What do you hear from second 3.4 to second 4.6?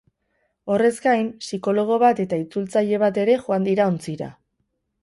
joan dira ontzira.